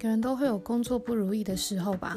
[0.00, 2.16] 个人都会有工作不如意的时候吧？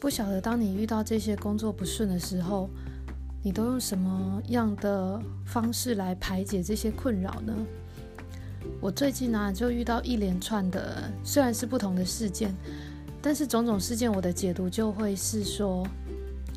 [0.00, 2.68] 不晓得当你遇到这些工作不顺的时候，
[3.44, 7.54] 你都用什么样的方式来排解这些困扰呢？
[8.80, 12.52] 我最近呢就遇到一连串的，虽然是不同的事件，
[13.22, 15.86] 但是种种事件我的解读就会是说，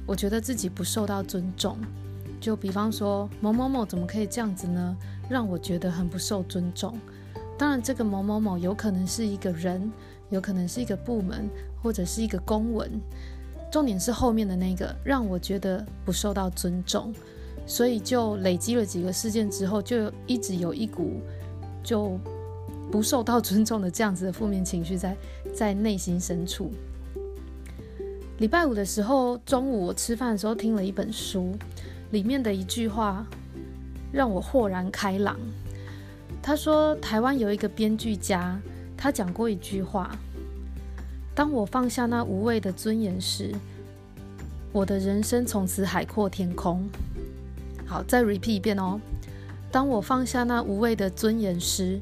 [0.07, 1.77] 我觉得自己不受到尊重。
[2.41, 4.97] 就比方说某某某怎么可以这样子呢？
[5.29, 6.97] 让我觉得很不受尊重。
[7.55, 9.89] 当然，这个某某某有可能是一个人，
[10.33, 11.47] 有可能是一个部门，
[11.81, 12.89] 或者是一个公文。
[13.71, 17.13] 重点是后面的那个让我觉得不受到尊重，
[17.65, 21.21] 所以就累积了几个事件之后，就一直有一股
[21.83, 22.19] 就
[22.91, 25.15] 不受到尊重的这样子的负面情绪在
[25.55, 26.71] 在内心深处。
[28.39, 31.55] 礼拜五的时候中午我吃饭的时候听了一本书，
[32.11, 33.25] 里面的一句话
[34.11, 35.39] 让我豁然开朗。
[36.41, 38.59] 他说：“台湾有一个编剧家，
[39.03, 40.17] 他讲过一句话：
[41.35, 43.53] 当我放下那无谓的尊严时，
[44.71, 46.89] 我的人生从此海阔天空。”
[47.85, 48.97] 好，再 repeat 一遍哦。
[49.69, 51.99] 当我放下那无谓的尊严时，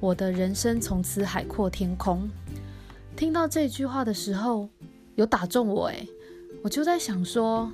[0.00, 2.26] 我的人生从此海阔天空。
[3.14, 4.70] 听到这句话的时候，
[5.16, 6.08] 有打中我诶，
[6.62, 7.70] 我就在想说，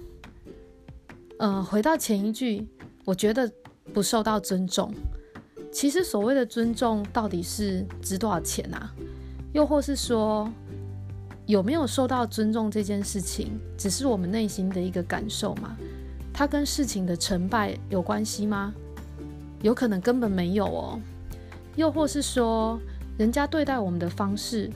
[1.38, 2.66] 嗯，回到前一句，
[3.05, 3.48] 我觉得
[3.92, 4.92] 不受到尊重。
[5.75, 8.94] 其实所谓的尊重到底是值多少钱啊？
[9.53, 10.48] 又或是说
[11.47, 15.77] 有没有受到尊重这件事情，只是我们内心的一个感受吗？
[16.33, 18.72] 它跟事情的成败有关系吗？
[19.62, 21.00] 有可能根本没有哦。
[21.75, 22.78] 又或是说，
[23.19, 24.70] 人家对待我们的方式，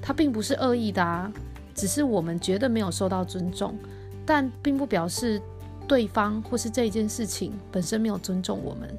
[0.00, 1.30] 他并不是恶意的啊，
[1.74, 3.76] 只是我们觉得没有受到尊重，
[4.24, 5.42] 但并不表示
[5.88, 8.96] 对方或是这件事情本身没有尊重我们。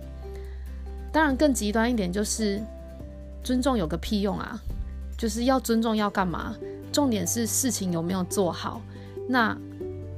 [1.11, 2.61] 当然，更极端一点就是
[3.43, 4.61] 尊重有个屁用啊！
[5.17, 6.55] 就是要尊重要干嘛？
[6.91, 8.81] 重点是事情有没有做好。
[9.27, 9.57] 那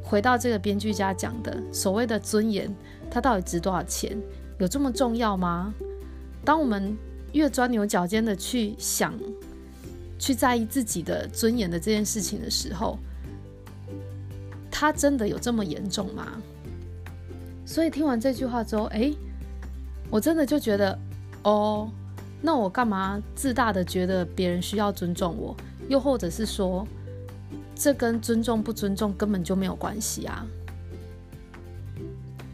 [0.04, 2.74] 回到这个编剧家讲的所谓的尊严，
[3.10, 4.18] 它到底值多少钱？
[4.58, 5.74] 有这么重要吗？
[6.44, 6.98] 当我们
[7.32, 9.14] 越钻牛角尖的去想、
[10.18, 13.00] 去在意自己的尊严的这件事情的时候，
[14.70, 16.42] 它真的有这么严重吗？
[17.66, 19.14] 所以听完这句话之后，哎。
[20.10, 20.98] 我真的就觉得，
[21.44, 21.90] 哦，
[22.42, 25.56] 那我干嘛自大的觉得别人需要尊重我？
[25.88, 26.88] 又或者是说，
[27.76, 30.46] 这跟尊重不尊重根本就没有关系啊？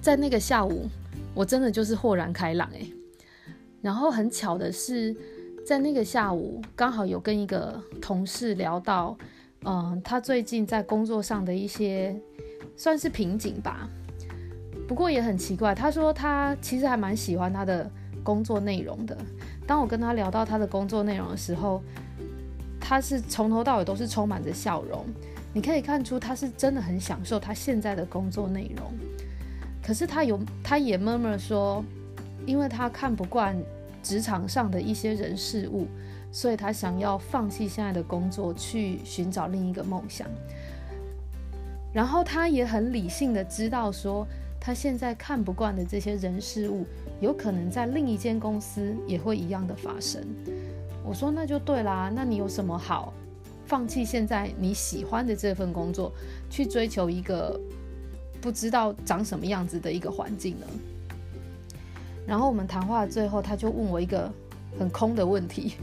[0.01, 0.89] 在那个下午，
[1.33, 2.91] 我真的就是豁然开朗诶。
[3.81, 5.15] 然后很巧的是，
[5.65, 9.17] 在那个下午，刚好有跟一个同事聊到，
[9.63, 12.19] 嗯，他最近在工作上的一些
[12.75, 13.89] 算是瓶颈吧。
[14.87, 17.89] 不过也很奇怪，他说他其实还蛮喜欢他的
[18.23, 19.17] 工作内容的。
[19.65, 21.81] 当我跟他聊到他的工作内容的时候，
[22.79, 25.03] 他是从头到尾都是充满着笑容。
[25.51, 28.91] 你可以看出他是真的很享受他现在的工作内容。
[29.81, 31.83] 可是他有，他也默默说，
[32.45, 33.57] 因为他看不惯
[34.03, 35.87] 职场上的一些人事物，
[36.31, 40.27] 所以他想要放弃现在的工作，去寻找另一个梦想。
[41.91, 44.27] 然后他也很理性的知道说。
[44.65, 46.87] 他现在看不惯的这些人事物，
[47.21, 50.25] 有可能在另一间公司也会一样的发生。
[51.03, 53.13] 我说那就对啦，那你有什么好
[53.67, 56.11] 放弃现在你喜欢的这份工作，
[56.49, 57.61] 去追求一个
[58.41, 60.65] 不知道长什么样子的一个环境呢？
[62.25, 64.33] 然后我们谈话最后，他就问我一个
[64.79, 65.75] 很空的问题，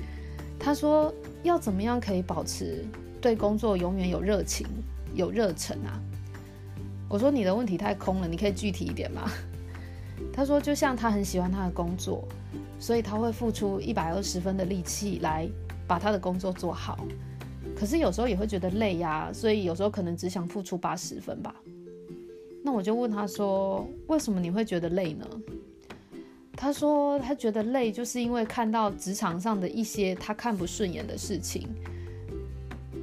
[0.58, 2.84] 他说要怎么样可以保持
[3.20, 4.66] 对工作永远有热情、
[5.14, 6.02] 有热忱啊？
[7.12, 9.30] 我说你的问题太空了，你可以具体一点吗？
[10.32, 12.26] 他说，就像他很喜欢他的工作，
[12.78, 15.46] 所以他会付出一百二十分的力气来
[15.86, 17.04] 把他的工作做好。
[17.76, 21.54] 可是有时候也会觉得累呀，所以有时候可能只想付出八十分吧。
[22.64, 25.26] 那我就问他说，为什么你会觉得累呢？
[26.56, 31.68] 他说他觉得累，就是因为看到职场上的一些他看不顺眼的事情，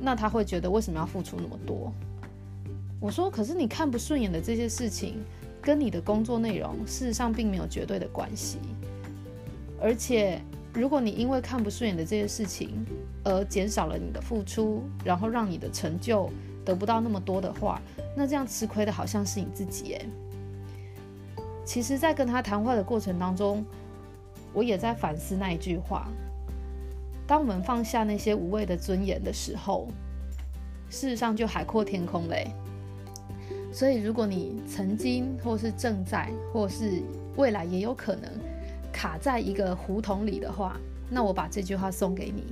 [0.02, 1.94] 那他会觉得为什么要付出那么多？
[3.00, 5.24] 我说，可是你看不顺眼的这些事情，
[5.62, 8.58] 跟你的工作内容事实上并没有绝对的关系。
[9.82, 10.42] 而且，
[10.74, 12.86] 如果你因为看不顺眼的这些事情
[13.24, 16.30] 而减少了你的付出，然后让你的成就
[16.66, 17.82] 得不到那么多的话，
[18.18, 20.06] 那这样吃亏的好像是你自己耶。
[21.64, 23.66] 其实，在跟他谈话的过程当中，
[24.54, 26.10] 我也在反思那一句话：
[27.26, 29.88] 当我们放下那些无谓的尊严的时候，
[30.90, 32.52] 事实上就海阔天空嘞。
[33.72, 37.02] 所以，如果你曾经，或是正在，或是
[37.38, 38.30] 未来也有可能
[38.92, 40.76] 卡在一个胡同里的话，
[41.10, 42.44] 那我把这句话送给你。